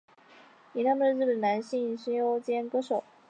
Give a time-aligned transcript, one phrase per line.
[0.03, 3.03] 铃木达央是日本的男性声优兼歌手。